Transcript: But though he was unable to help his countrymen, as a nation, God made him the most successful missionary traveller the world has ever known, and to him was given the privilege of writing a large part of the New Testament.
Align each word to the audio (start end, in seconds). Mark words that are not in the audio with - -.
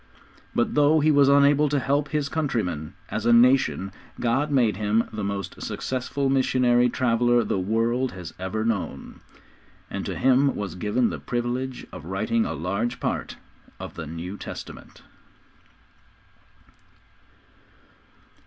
But 0.55 0.73
though 0.73 0.99
he 0.99 1.11
was 1.11 1.29
unable 1.29 1.69
to 1.69 1.77
help 1.79 2.07
his 2.09 2.27
countrymen, 2.27 2.95
as 3.09 3.27
a 3.27 3.31
nation, 3.31 3.91
God 4.19 4.49
made 4.49 4.75
him 4.77 5.07
the 5.13 5.23
most 5.23 5.61
successful 5.61 6.27
missionary 6.27 6.89
traveller 6.89 7.43
the 7.43 7.59
world 7.59 8.13
has 8.13 8.33
ever 8.39 8.65
known, 8.65 9.19
and 9.91 10.03
to 10.07 10.15
him 10.17 10.55
was 10.55 10.73
given 10.73 11.11
the 11.11 11.19
privilege 11.19 11.85
of 11.91 12.05
writing 12.05 12.45
a 12.47 12.53
large 12.55 12.99
part 12.99 13.37
of 13.79 13.93
the 13.93 14.07
New 14.07 14.37
Testament. 14.39 15.03